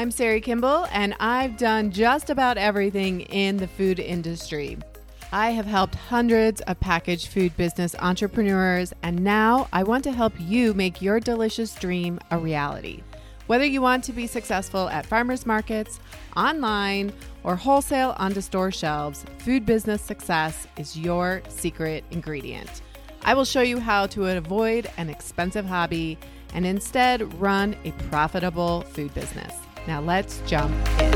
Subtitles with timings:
[0.00, 4.78] I'm Sari Kimball, and I've done just about everything in the food industry.
[5.30, 10.32] I have helped hundreds of packaged food business entrepreneurs, and now I want to help
[10.38, 13.02] you make your delicious dream a reality.
[13.46, 16.00] Whether you want to be successful at farmers markets,
[16.34, 17.12] online,
[17.44, 22.80] or wholesale onto store shelves, food business success is your secret ingredient.
[23.22, 26.16] I will show you how to avoid an expensive hobby
[26.54, 29.52] and instead run a profitable food business.
[29.86, 31.12] Now let's jump in.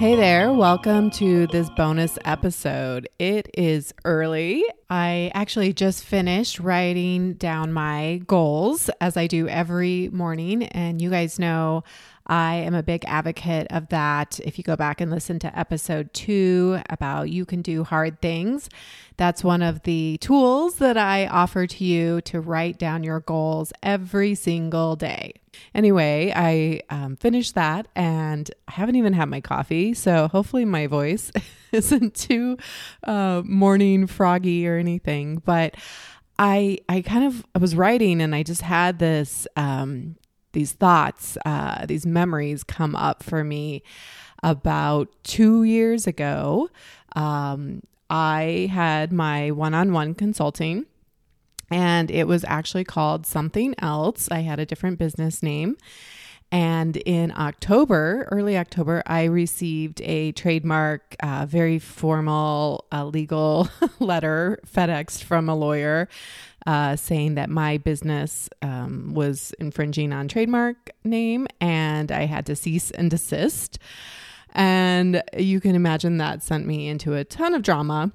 [0.00, 3.06] Hey there, welcome to this bonus episode.
[3.18, 4.64] It is early.
[4.88, 10.62] I actually just finished writing down my goals as I do every morning.
[10.62, 11.84] And you guys know
[12.30, 14.38] I am a big advocate of that.
[14.44, 18.70] If you go back and listen to episode two about you can do hard things,
[19.16, 23.72] that's one of the tools that I offer to you to write down your goals
[23.82, 25.34] every single day.
[25.74, 29.92] Anyway, I um, finished that and I haven't even had my coffee.
[29.92, 31.32] So hopefully my voice
[31.72, 32.58] isn't too
[33.02, 35.42] uh, morning froggy or anything.
[35.44, 35.74] But
[36.38, 40.14] I, I kind of I was writing and I just had this um,
[40.52, 43.82] these thoughts, uh, these memories come up for me
[44.42, 46.70] about two years ago.
[47.14, 50.86] Um, I had my one on one consulting,
[51.70, 54.28] and it was actually called something else.
[54.30, 55.76] I had a different business name.
[56.52, 63.68] And in October, early October, I received a trademark, uh, very formal uh, legal
[64.00, 66.08] letter FedExed from a lawyer
[66.66, 72.56] uh, saying that my business um, was infringing on trademark name and I had to
[72.56, 73.78] cease and desist.
[74.52, 78.12] And you can imagine that sent me into a ton of drama.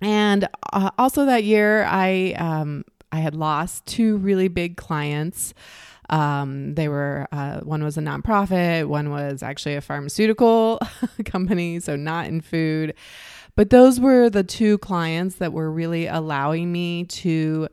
[0.00, 5.54] And uh, also that year, I um, I had lost two really big clients.
[6.10, 10.80] Um, they were uh, one was a nonprofit, one was actually a pharmaceutical
[11.24, 12.94] company, so not in food.
[13.54, 17.68] But those were the two clients that were really allowing me to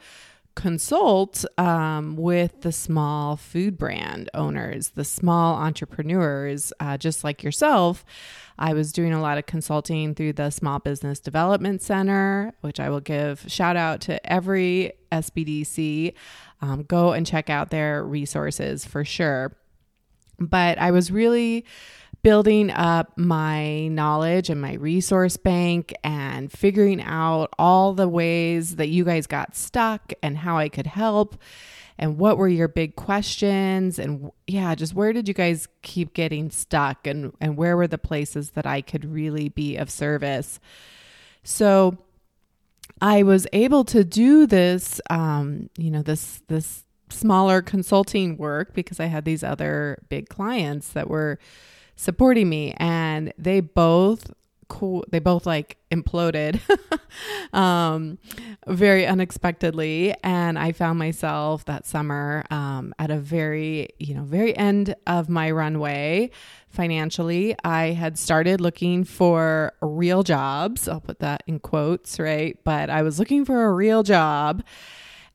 [0.56, 8.04] consult um, with the small food brand owners, the small entrepreneurs, uh, just like yourself.
[8.58, 12.90] I was doing a lot of consulting through the Small Business Development Center, which I
[12.90, 16.14] will give shout out to every SBDC.
[16.62, 19.56] Um, go and check out their resources for sure.
[20.40, 21.66] But I was really
[22.22, 28.90] building up my knowledge and my resource bank and figuring out all the ways that
[28.90, 31.38] you guys got stuck and how I could help
[31.98, 36.50] and what were your big questions and yeah just where did you guys keep getting
[36.50, 40.60] stuck and and where were the places that I could really be of service?
[41.44, 41.98] So
[43.02, 49.00] I was able to do this um you know this this smaller consulting work because
[49.00, 51.40] I had these other big clients that were
[52.00, 54.32] supporting me and they both
[54.70, 56.62] cool they both like imploded
[57.54, 58.18] um
[58.68, 60.16] very unexpectedly.
[60.24, 65.28] And i found myself that summer um at a very you know very end of
[65.28, 66.32] my runway
[66.70, 67.56] financially.
[67.66, 70.88] I had started looking for real jobs.
[70.88, 72.58] I'll put that in quotes right?
[72.64, 74.64] But i was looking for a real job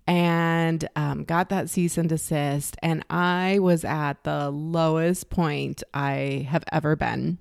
[0.06, 2.76] and um, got that cease and desist.
[2.82, 7.38] And I was at the lowest point I have ever been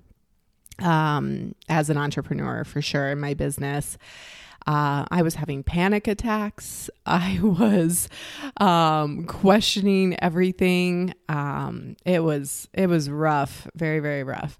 [0.80, 3.98] um, as an entrepreneur, for sure, in my business.
[4.66, 6.88] Uh, I was having panic attacks.
[7.06, 8.08] I was
[8.58, 11.14] um, questioning everything.
[11.28, 14.58] Um, it was it was rough, very very rough.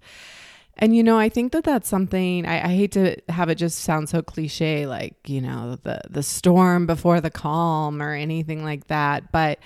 [0.77, 3.81] And you know, I think that that's something I, I, hate to have it just
[3.81, 8.89] sound so cliche, like you know, the the storm before the calm or anything like
[8.89, 9.31] that.
[9.31, 9.61] But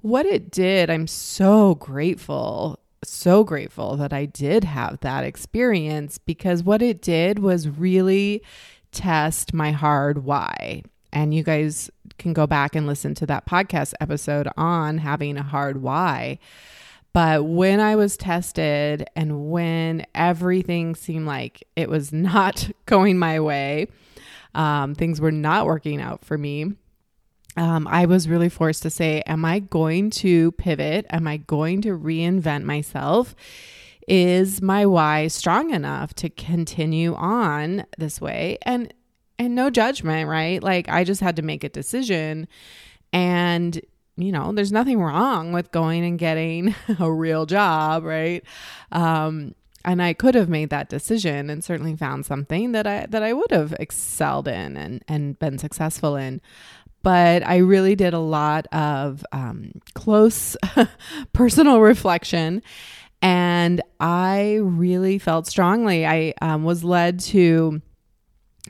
[0.00, 6.62] what it did, I'm so grateful, so grateful that I did have that experience because
[6.62, 8.42] what it did was really
[8.92, 10.82] test my hard why.
[11.12, 15.42] And you guys can go back and listen to that podcast episode on having a
[15.42, 16.38] hard why
[17.12, 23.40] but when I was tested and when everything seemed like it was not going my
[23.40, 23.88] way,
[24.54, 26.72] um, things were not working out for me.
[27.56, 31.06] Um, I was really forced to say, Am I going to pivot?
[31.10, 33.34] Am I going to reinvent myself?
[34.06, 38.58] Is my why strong enough to continue on this way?
[38.62, 38.92] And
[39.38, 40.62] and no judgment, right?
[40.62, 42.48] Like I just had to make a decision.
[43.12, 43.80] And
[44.18, 48.44] you know, there's nothing wrong with going and getting a real job, right?
[48.92, 49.54] Um,
[49.84, 53.32] and I could have made that decision and certainly found something that I that I
[53.32, 56.40] would have excelled in and and been successful in.
[57.02, 60.56] but I really did a lot of um, close
[61.32, 62.62] personal reflection.
[63.20, 66.06] And I really felt strongly.
[66.06, 67.80] I um, was led to,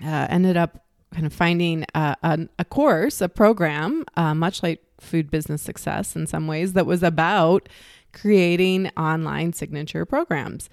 [0.03, 4.83] uh, ended up kind of finding a, a, a course, a program, uh, much like
[5.01, 7.69] food business success in some ways, that was about
[8.13, 10.69] creating online signature programs.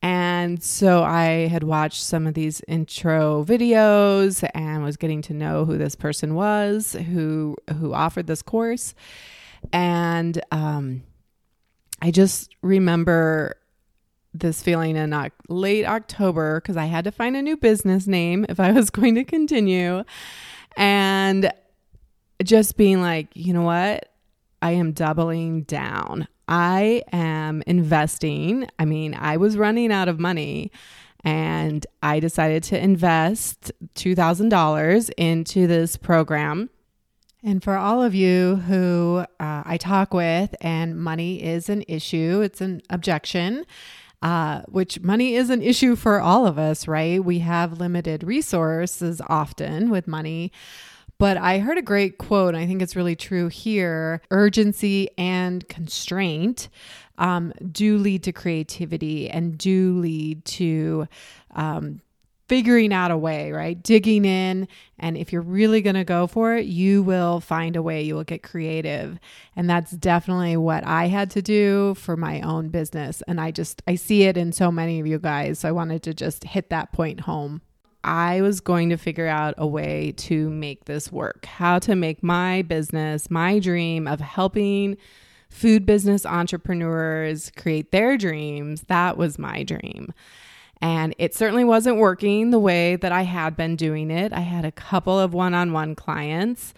[0.00, 5.64] And so I had watched some of these intro videos and was getting to know
[5.64, 8.94] who this person was who who offered this course.
[9.72, 11.02] And um,
[12.00, 13.56] I just remember
[14.34, 18.60] this feeling in late October because I had to find a new business name if
[18.60, 20.04] I was going to continue.
[20.76, 21.52] And
[22.42, 24.10] just being like, you know what?
[24.62, 26.28] I am doubling down.
[26.48, 28.68] I am investing.
[28.78, 30.72] I mean, I was running out of money
[31.24, 36.70] and I decided to invest $2,000 into this program.
[37.42, 42.40] And for all of you who uh, I talk with, and money is an issue,
[42.42, 43.64] it's an objection,
[44.22, 47.22] uh, which money is an issue for all of us, right?
[47.22, 50.50] We have limited resources often with money.
[51.18, 55.68] But I heard a great quote, and I think it's really true here urgency and
[55.68, 56.68] constraint
[57.18, 61.08] um, do lead to creativity and do lead to
[61.54, 62.00] um,
[62.48, 63.82] figuring out a way, right?
[63.82, 64.68] Digging in.
[64.98, 68.02] And if you're really going to go for it, you will find a way.
[68.02, 69.18] You will get creative.
[69.54, 73.22] And that's definitely what I had to do for my own business.
[73.28, 75.58] And I just, I see it in so many of you guys.
[75.58, 77.60] So I wanted to just hit that point home.
[78.04, 82.22] I was going to figure out a way to make this work, how to make
[82.22, 84.96] my business, my dream of helping
[85.48, 88.82] food business entrepreneurs create their dreams.
[88.88, 90.12] That was my dream.
[90.80, 94.32] And it certainly wasn't working the way that I had been doing it.
[94.32, 96.72] I had a couple of one on one clients,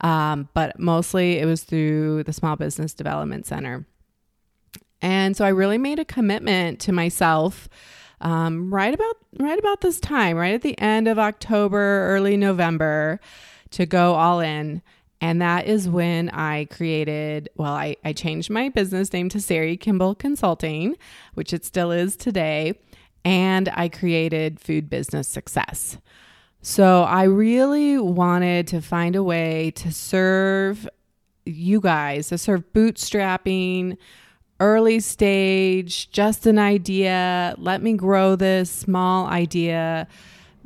[0.00, 3.86] um, but mostly it was through the Small Business Development Center.
[5.00, 7.68] And so I really made a commitment to myself
[8.24, 13.20] um, right about right about this time, right at the end of October, early November,
[13.70, 14.82] to go all in.
[15.20, 19.76] And that is when I created, well, I, I changed my business name to Sari
[19.76, 20.96] Kimball Consulting,
[21.34, 22.78] which it still is today.
[23.24, 25.96] And I created Food Business Success.
[26.60, 30.88] So I really wanted to find a way to serve
[31.46, 33.96] you guys, to serve bootstrapping,
[34.64, 40.08] early stage, just an idea, let me grow this small idea,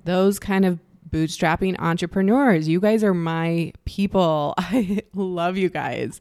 [0.04, 0.78] those kind of
[1.10, 2.68] bootstrapping entrepreneurs.
[2.68, 4.54] You guys are my people.
[4.58, 6.20] I love you guys.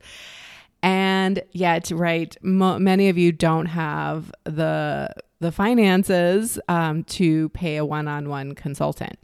[0.81, 7.85] And yet, right, many of you don't have the the finances um, to pay a
[7.85, 9.19] one-on-one consultant.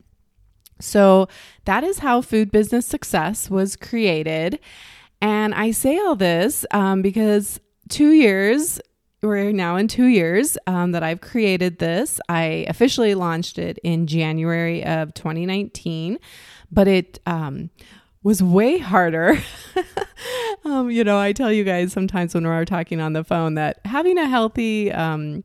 [0.79, 1.27] So
[1.65, 4.59] that is how food business success was created.
[5.23, 7.59] And I say all this um, because
[7.89, 8.79] two years
[9.23, 12.19] we're now in two years um, that I've created this.
[12.27, 16.19] I officially launched it in January of 2019,
[16.69, 17.69] but it um,
[18.21, 19.41] was way harder.
[20.65, 23.79] um, you know, I tell you guys sometimes when we're talking on the phone that
[23.85, 25.43] having a healthy um,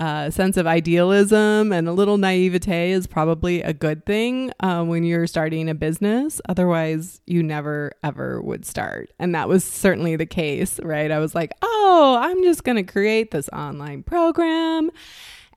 [0.00, 5.04] uh, sense of idealism and a little naivete is probably a good thing uh, when
[5.04, 6.40] you're starting a business.
[6.48, 9.10] Otherwise, you never ever would start.
[9.18, 11.10] And that was certainly the case, right?
[11.10, 14.90] I was like, oh, I'm just going to create this online program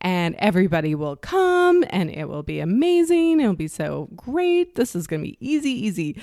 [0.05, 3.39] and everybody will come and it will be amazing.
[3.39, 4.75] It'll be so great.
[4.75, 6.21] This is going to be easy, easy.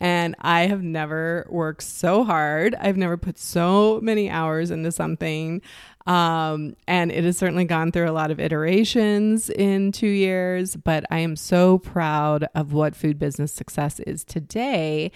[0.00, 2.74] And I have never worked so hard.
[2.74, 5.62] I've never put so many hours into something.
[6.08, 11.04] Um, and it has certainly gone through a lot of iterations in two years, but
[11.08, 15.12] I am so proud of what food business success is today.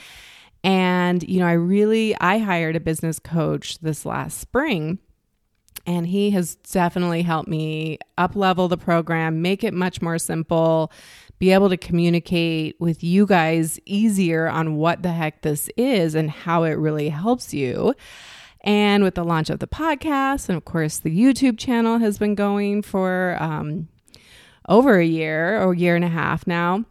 [0.63, 5.01] And, you know, I really, I hired a business coach this last spring
[5.87, 10.91] and he has definitely helped me up level the program, make it much more simple,
[11.39, 16.31] be able to communicate with you guys easier on what the heck this is and
[16.31, 17.95] how it really helps you.
[18.63, 22.35] And with the launch of the podcast, and of course, the YouTube channel has been
[22.35, 23.89] going for um,
[24.69, 26.87] over a year or year and a half now.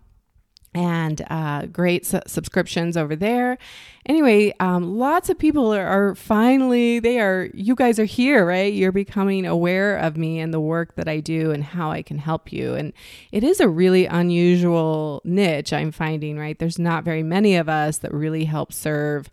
[0.75, 3.59] And uh, great su- subscriptions over there.
[4.05, 8.73] Anyway, um, lots of people are, are finally, they are, you guys are here, right?
[8.73, 12.17] You're becoming aware of me and the work that I do and how I can
[12.17, 12.73] help you.
[12.73, 12.91] And
[13.31, 16.57] it is a really unusual niche I'm finding, right?
[16.57, 19.29] There's not very many of us that really help serve,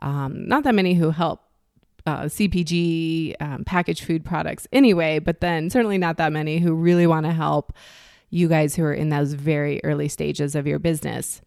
[0.00, 1.40] um, not that many who help
[2.06, 7.06] uh, CPG, um, packaged food products anyway, but then certainly not that many who really
[7.06, 7.72] want to help
[8.30, 11.42] you guys who are in those very early stages of your business.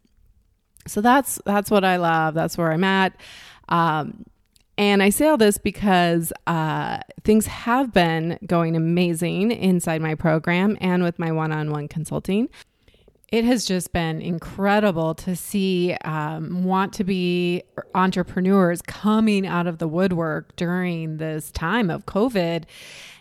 [0.85, 2.33] So that's that's what I love.
[2.33, 3.15] That's where I'm at.
[3.69, 4.25] Um,
[4.77, 10.77] and I say all this because uh, things have been going amazing inside my program
[10.81, 12.49] and with my one on one consulting.
[13.33, 17.63] It has just been incredible to see um, want to be
[17.95, 22.65] entrepreneurs coming out of the woodwork during this time of COVID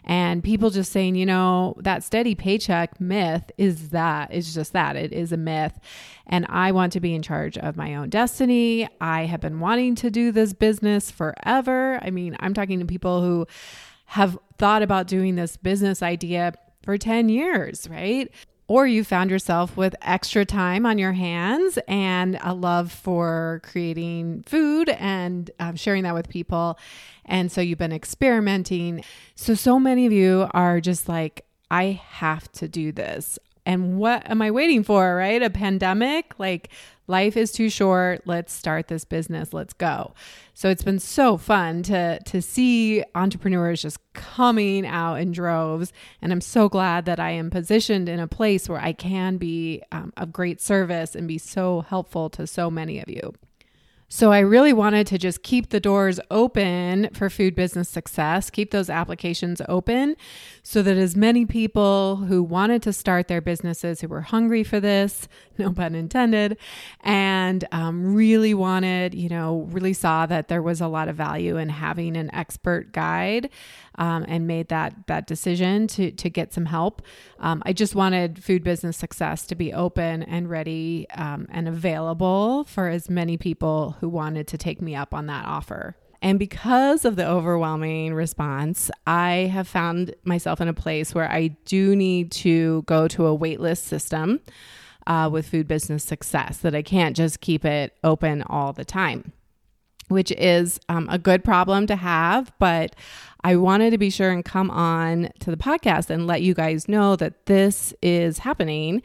[0.04, 4.97] and people just saying, you know, that steady paycheck myth is that, is just that.
[4.97, 5.81] It is a myth.
[6.26, 8.87] And I want to be in charge of my own destiny.
[9.00, 11.99] I have been wanting to do this business forever.
[12.02, 13.47] I mean, I'm talking to people who
[14.04, 16.52] have thought about doing this business idea
[16.83, 18.31] for 10 years, right?
[18.69, 24.45] Or you found yourself with extra time on your hands and a love for creating
[24.47, 26.78] food and um, sharing that with people.
[27.25, 29.04] And so you've been experimenting.
[29.35, 33.38] So, so many of you are just like, I have to do this.
[33.64, 35.42] And what am I waiting for, right?
[35.42, 36.35] A pandemic?
[36.38, 36.71] Like,
[37.06, 38.23] life is too short.
[38.26, 39.52] Let's start this business.
[39.52, 40.14] Let's go.
[40.54, 46.32] So it's been so fun to to see entrepreneurs just coming out in droves, and
[46.32, 50.12] I'm so glad that I am positioned in a place where I can be um,
[50.16, 53.32] of great service and be so helpful to so many of you.
[54.14, 58.71] So I really wanted to just keep the doors open for food business success, keep
[58.71, 60.16] those applications open
[60.62, 64.81] so that as many people who wanted to start their businesses, who were hungry for
[64.81, 65.28] this,
[65.59, 66.59] no pun intended,
[67.00, 71.57] and um, really wanted, you know, really saw that there was a lot of value
[71.57, 73.49] in having an expert guide
[73.96, 77.02] um, and made that that decision to to get some help.
[77.38, 82.64] Um, I just wanted food business success to be open and ready um, and available
[82.64, 85.96] for as many people who wanted to take me up on that offer.
[86.22, 91.49] And because of the overwhelming response, I have found myself in a place where I
[91.64, 94.40] do need to go to a waitlist system
[95.08, 99.32] uh, with food business success, that I can't just keep it open all the time,
[100.12, 102.52] which is um, a good problem to have.
[102.59, 102.95] But
[103.45, 106.88] I wanted to be sure and come on to the podcast and let you guys
[106.88, 109.02] know that this is happening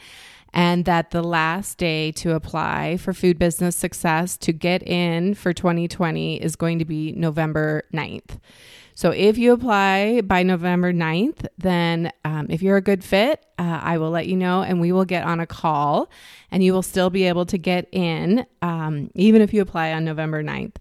[0.54, 5.54] and that the last day to apply for food business success to get in for
[5.54, 8.40] 2020 is going to be November 9th.
[8.98, 13.80] So if you apply by November 9th, then um, if you're a good fit, uh,
[13.84, 16.10] I will let you know and we will get on a call
[16.50, 20.04] and you will still be able to get in, um, even if you apply on
[20.04, 20.78] November 9th.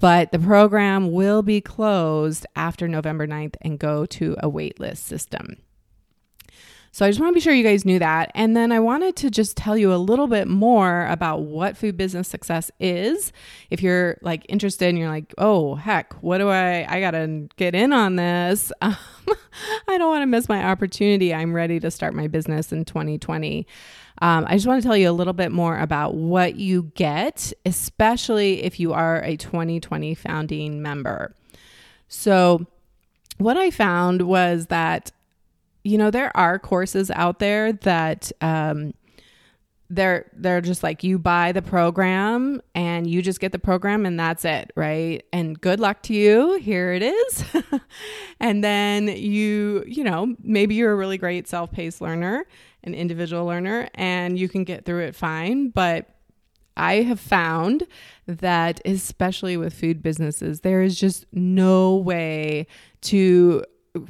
[0.00, 5.58] But the program will be closed after November 9th and go to a waitlist system.
[6.92, 8.30] So I just want to be sure you guys knew that.
[8.34, 11.96] And then I wanted to just tell you a little bit more about what food
[11.96, 13.32] business success is.
[13.70, 17.48] If you're like interested and you're like, oh, heck, what do I, I got to
[17.56, 18.72] get in on this.
[18.82, 18.96] Um,
[19.88, 21.34] I don't want to miss my opportunity.
[21.34, 23.66] I'm ready to start my business in 2020.
[24.20, 27.52] Um, I just want to tell you a little bit more about what you get,
[27.66, 31.34] especially if you are a 2020 founding member.
[32.08, 32.66] So,
[33.36, 35.12] what I found was that
[35.88, 38.92] you know, there are courses out there that um,
[39.90, 44.20] they're they're just like you buy the program and you just get the program and
[44.20, 45.24] that's it, right?
[45.32, 46.58] And good luck to you.
[46.58, 47.44] Here it is.
[48.40, 52.44] and then you, you know, maybe you're a really great self-paced learner,
[52.84, 56.14] an individual learner and you can get through it fine, but
[56.76, 57.86] I have found
[58.26, 62.68] that especially with food businesses, there is just no way
[63.02, 63.64] to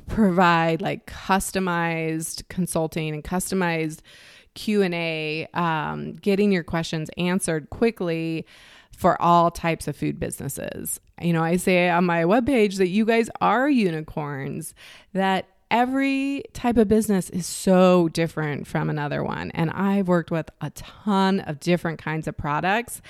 [0.07, 4.01] provide like customized consulting and customized
[4.55, 8.45] q&a um, getting your questions answered quickly
[8.97, 11.01] for all types of food businesses.
[11.21, 14.75] You know i say on my webpage that you guys are unicorns
[15.13, 19.51] that every type of business is so different from another one.
[19.53, 23.01] And i've worked with a ton of different kinds of products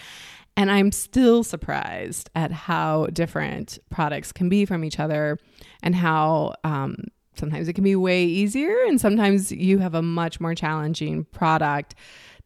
[0.58, 5.38] and I'm still surprised at how different products can be from each other
[5.84, 6.96] and how um,
[7.36, 11.94] sometimes it can be way easier and sometimes you have a much more challenging product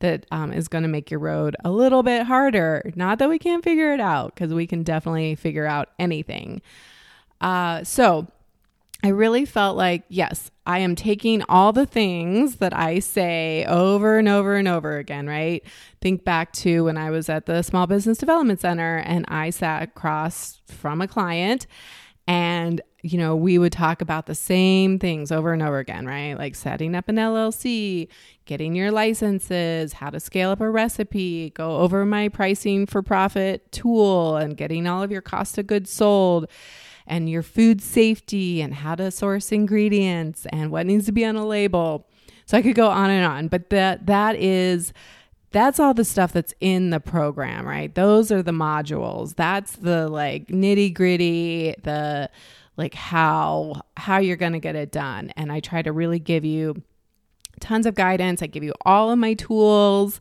[0.01, 2.83] that um, is going to make your road a little bit harder.
[2.95, 6.61] Not that we can't figure it out because we can definitely figure out anything.
[7.41, 8.27] Uh, so,
[9.05, 14.17] I really felt like, yes, I am taking all the things that I say over
[14.19, 15.65] and over and over again, right?
[16.01, 19.83] Think back to when I was at the Small Business Development Center and I sat
[19.83, 21.67] across from a client
[22.29, 26.35] and you know, we would talk about the same things over and over again, right?
[26.35, 28.07] Like setting up an LLC,
[28.45, 33.73] getting your licenses, how to scale up a recipe, go over my pricing for profit
[33.73, 36.47] tool, and getting all of your cost of goods sold
[37.07, 41.37] and your food safety and how to source ingredients and what needs to be on
[41.37, 42.07] a label.
[42.47, 44.93] So I could go on and on, but that that is
[45.53, 47.95] that's all the stuff that's in the program, right?
[47.95, 49.37] Those are the modules.
[49.37, 52.31] That's the like nitty gritty, the
[52.77, 55.31] like how how you're going to get it done.
[55.37, 56.83] And I try to really give you
[57.61, 58.43] tons of guidance.
[58.43, 60.21] I give you all of my tools.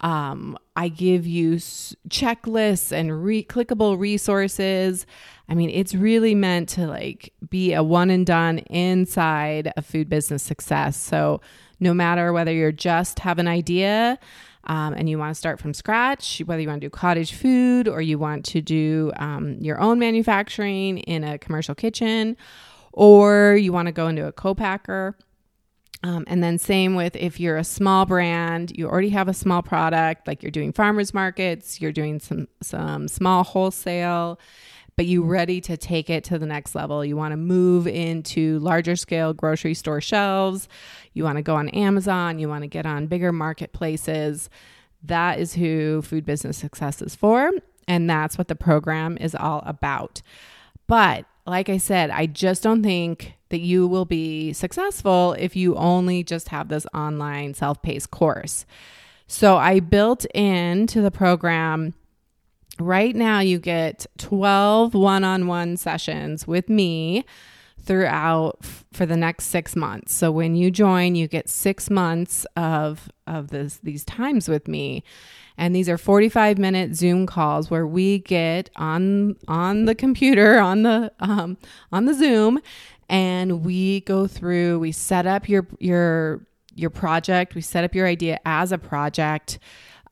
[0.00, 5.06] Um, I give you s- checklists and re- clickable resources.
[5.48, 10.08] I mean, it's really meant to like be a one and done inside of food
[10.08, 10.96] business success.
[10.96, 11.40] So
[11.80, 14.18] no matter whether you're just have an idea
[14.64, 17.86] um, and you want to start from scratch, whether you want to do cottage food
[17.86, 22.36] or you want to do um, your own manufacturing in a commercial kitchen,
[22.92, 25.16] or you want to go into a co-packer.
[26.04, 29.62] Um, and then same with if you're a small brand, you already have a small
[29.62, 34.38] product, like you're doing farmers markets, you're doing some some small wholesale,
[34.96, 37.02] but you're ready to take it to the next level.
[37.06, 40.68] You want to move into larger scale grocery store shelves.
[41.14, 42.38] You want to go on Amazon.
[42.38, 44.50] You want to get on bigger marketplaces.
[45.02, 47.50] That is who Food Business Success is for,
[47.88, 50.20] and that's what the program is all about.
[50.86, 55.76] But like I said, I just don't think that you will be successful if you
[55.76, 58.64] only just have this online self paced course.
[59.26, 61.94] So I built into the program.
[62.80, 67.24] Right now, you get 12 one on one sessions with me
[67.84, 68.58] throughout
[68.92, 70.12] for the next six months.
[70.14, 75.04] So when you join, you get six months of of this these times with me.
[75.56, 80.82] And these are 45 minute Zoom calls where we get on on the computer on
[80.82, 81.56] the um,
[81.92, 82.60] on the Zoom
[83.08, 87.54] and we go through we set up your your your project.
[87.54, 89.58] We set up your idea as a project.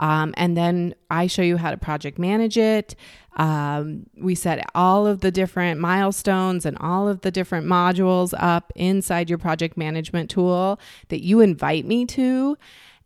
[0.00, 2.96] Um, and then i show you how to project manage it.
[3.36, 8.72] Um, we set all of the different milestones and all of the different modules up
[8.74, 12.58] inside your project management tool that you invite me to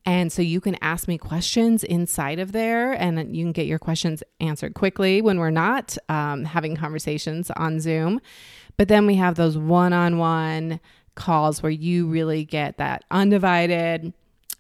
[0.06, 3.80] and so you can ask me questions inside of there, and you can get your
[3.80, 8.20] questions answered quickly when we're not um, having conversations on Zoom.
[8.76, 10.78] But then we have those one on one
[11.16, 14.12] calls where you really get that undivided,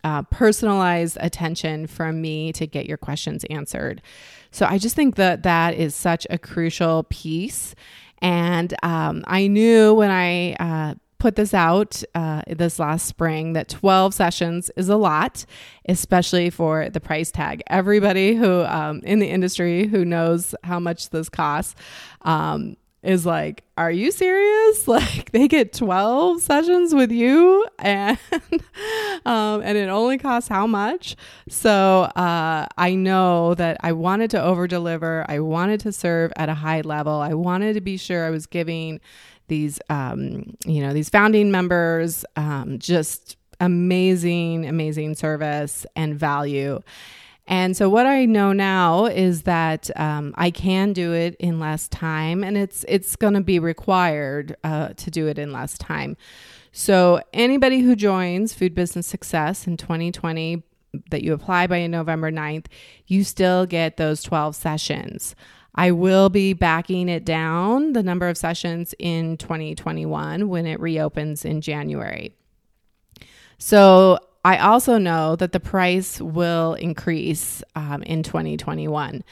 [0.02, 4.02] uh, personalized attention from me to get your questions answered.
[4.50, 7.74] So I just think that that is such a crucial piece.
[8.20, 13.68] And um, I knew when I uh, put this out uh, this last spring that
[13.68, 15.44] 12 sessions is a lot,
[15.88, 17.62] especially for the price tag.
[17.68, 21.74] Everybody who um, in the industry who knows how much this costs
[22.22, 22.76] um,
[23.06, 24.86] is like, Are you serious?
[24.96, 28.18] Like, they get 12 sessions with you, and
[29.24, 31.16] um, and it only costs how much?
[31.48, 36.48] So uh, I know that I wanted to over deliver, I wanted to serve at
[36.48, 39.00] a high level, I wanted to be sure I was giving
[39.48, 46.80] these um, you know these founding members um, just amazing amazing service and value
[47.48, 51.86] and so what I know now is that um, I can do it in less
[51.86, 56.16] time, and it's it's going to be required uh, to do it in less time.
[56.72, 60.62] So anybody who joins Food Business Success in 2020
[61.10, 62.66] that you apply by November 9th,
[63.06, 65.36] you still get those 12 sessions.
[65.76, 71.44] I will be backing it down, the number of sessions in 2021 when it reopens
[71.44, 72.34] in January.
[73.58, 79.24] So I also know that the price will increase um, in 2021.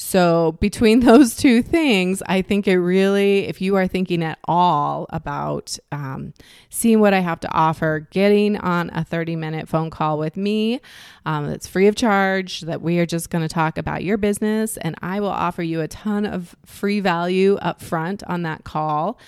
[0.00, 5.06] So, between those two things, I think it really, if you are thinking at all
[5.10, 6.34] about um,
[6.70, 10.80] seeing what I have to offer, getting on a 30 minute phone call with me
[11.26, 14.76] um, that's free of charge, that we are just going to talk about your business,
[14.76, 19.18] and I will offer you a ton of free value up front on that call.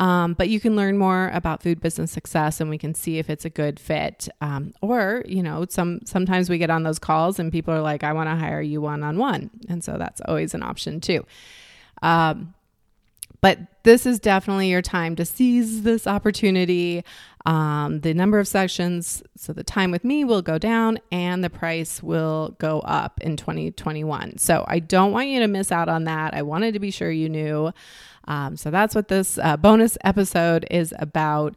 [0.00, 3.28] Um, but you can learn more about food business success, and we can see if
[3.28, 4.28] it's a good fit.
[4.40, 8.02] Um, or you know, some sometimes we get on those calls and people are like,
[8.02, 11.26] "I want to hire you one on one," and so that's always an option too.
[12.00, 12.54] Um,
[13.42, 17.04] but this is definitely your time to seize this opportunity.
[17.46, 21.48] Um, the number of sessions, so the time with me will go down and the
[21.48, 24.36] price will go up in 2021.
[24.36, 26.34] So I don't want you to miss out on that.
[26.34, 27.72] I wanted to be sure you knew.
[28.28, 31.54] Um, so that's what this uh, bonus episode is about.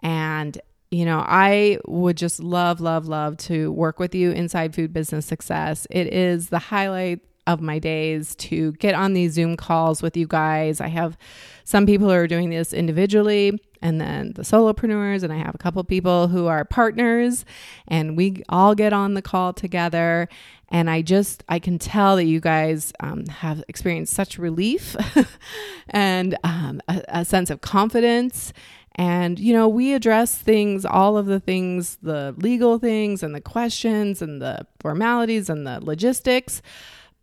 [0.00, 4.92] And you know, I would just love, love, love to work with you inside Food
[4.92, 5.86] Business Success.
[5.90, 10.26] It is the highlight of my days to get on these Zoom calls with you
[10.26, 10.80] guys.
[10.80, 11.16] I have
[11.64, 15.58] some people who are doing this individually and then the solopreneurs and I have a
[15.58, 17.44] couple people who are partners
[17.86, 20.28] and we all get on the call together
[20.68, 24.96] and I just I can tell that you guys um, have experienced such relief
[25.90, 28.52] and um, a, a sense of confidence
[28.98, 33.42] And, you know, we address things, all of the things, the legal things and the
[33.42, 36.62] questions and the formalities and the logistics.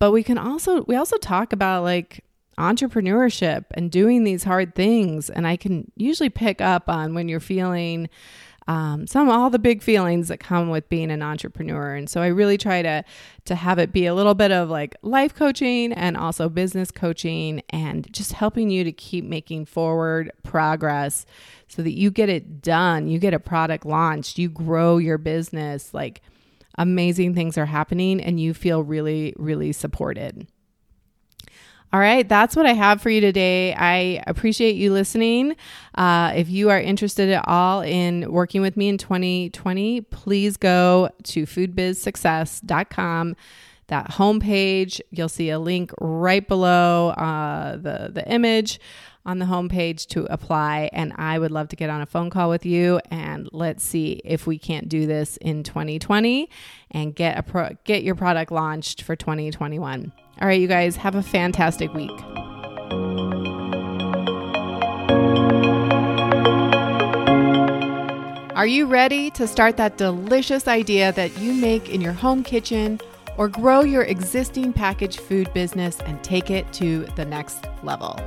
[0.04, 2.26] But we can also, we also talk about like
[2.58, 5.30] entrepreneurship and doing these hard things.
[5.30, 8.10] And I can usually pick up on when you're feeling
[8.68, 11.96] um, some all the big feelings that come with being an entrepreneur.
[11.96, 13.06] And so i really try to
[13.46, 17.63] to have it be a little bit of like life coaching and also business coaching
[17.70, 21.26] and just helping you to keep making forward progress
[21.70, 23.08] so that you get it done.
[23.08, 24.38] You get a product launched.
[24.38, 25.94] You grow your business.
[25.94, 26.22] Like
[26.76, 30.48] amazing things are happening and you feel really really supported
[31.94, 33.76] all right, that's what I have for you today.
[33.76, 35.56] I appreciate you listening.
[35.94, 41.12] Uh, if you are interested at all in working with me in 2020, please go
[41.22, 43.36] to foodbizsuccess.com.
[43.88, 48.80] That homepage, you'll see a link right below uh, the, the image
[49.26, 50.90] on the homepage to apply.
[50.94, 54.22] And I would love to get on a phone call with you and let's see
[54.24, 56.50] if we can't do this in 2020
[56.92, 60.12] and get a pro- get your product launched for 2021.
[60.42, 62.12] All right, you guys, have a fantastic week.
[68.56, 73.00] Are you ready to start that delicious idea that you make in your home kitchen
[73.36, 78.20] or grow your existing packaged food business and take it to the next level?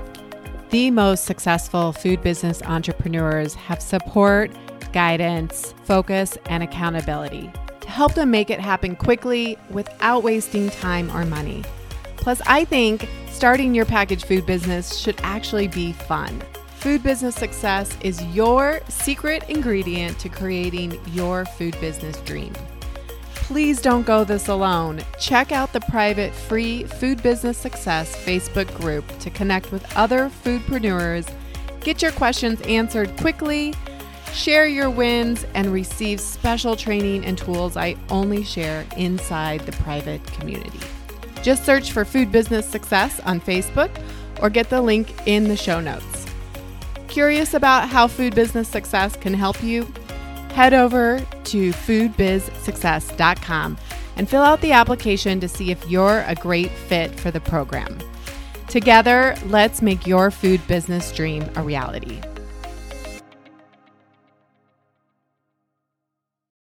[0.70, 4.50] The most successful food business entrepreneurs have support,
[4.92, 11.24] guidance, focus, and accountability to help them make it happen quickly without wasting time or
[11.24, 11.62] money.
[12.16, 16.42] Plus, I think starting your packaged food business should actually be fun.
[16.78, 22.52] Food business success is your secret ingredient to creating your food business dream.
[23.46, 25.00] Please don't go this alone.
[25.20, 31.32] Check out the private free Food Business Success Facebook group to connect with other foodpreneurs,
[31.78, 33.72] get your questions answered quickly,
[34.32, 40.24] share your wins, and receive special training and tools I only share inside the private
[40.32, 40.80] community.
[41.40, 43.96] Just search for Food Business Success on Facebook
[44.42, 46.26] or get the link in the show notes.
[47.06, 49.86] Curious about how food business success can help you?
[50.50, 53.78] Head over to foodbizsuccess.com
[54.16, 57.98] and fill out the application to see if you're a great fit for the program.
[58.68, 62.20] Together, let's make your food business dream a reality.